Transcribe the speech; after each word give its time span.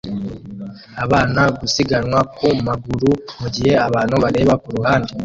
Abana 1.03 1.41
gusiganwa 1.59 2.19
ku 2.35 2.47
maguru 2.67 3.11
mugihe 3.41 3.73
abantu 3.87 4.15
bareba 4.23 4.53
kuruhande 4.63 5.11